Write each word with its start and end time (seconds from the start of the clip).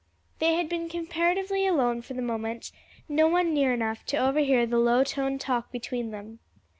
'"They 0.39 0.55
had 0.55 0.67
been 0.67 0.89
comparatively 0.89 1.67
alone 1.67 2.01
for 2.01 2.15
the 2.15 2.23
moment, 2.23 2.71
no 3.07 3.27
one 3.27 3.53
near 3.53 3.71
enough 3.71 4.03
to 4.07 4.17
overhear 4.17 4.65
the 4.65 4.79
low 4.79 5.03
toned 5.03 5.41
talk 5.41 5.71
between 5.71 6.09
them. 6.09 6.39